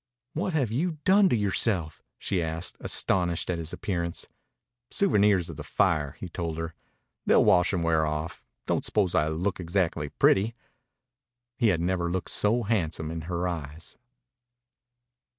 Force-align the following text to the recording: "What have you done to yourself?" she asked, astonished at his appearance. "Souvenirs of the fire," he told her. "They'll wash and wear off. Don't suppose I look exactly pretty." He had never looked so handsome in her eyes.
"What 0.33 0.53
have 0.53 0.71
you 0.71 0.93
done 1.03 1.29
to 1.29 1.35
yourself?" 1.35 2.01
she 2.17 2.41
asked, 2.41 2.75
astonished 2.79 3.51
at 3.51 3.59
his 3.59 3.71
appearance. 3.71 4.27
"Souvenirs 4.89 5.47
of 5.47 5.57
the 5.57 5.63
fire," 5.63 6.17
he 6.19 6.27
told 6.27 6.57
her. 6.57 6.73
"They'll 7.27 7.45
wash 7.45 7.71
and 7.71 7.83
wear 7.83 8.03
off. 8.07 8.41
Don't 8.65 8.83
suppose 8.83 9.13
I 9.13 9.27
look 9.27 9.59
exactly 9.59 10.09
pretty." 10.09 10.55
He 11.55 11.67
had 11.67 11.81
never 11.81 12.09
looked 12.09 12.31
so 12.31 12.63
handsome 12.63 13.11
in 13.11 13.21
her 13.29 13.47
eyes. 13.47 13.99